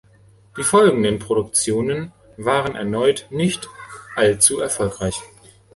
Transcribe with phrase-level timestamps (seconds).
[0.57, 3.69] Die folgenden Produktionen waren erneut nicht
[4.15, 5.21] allzu erfolgreich.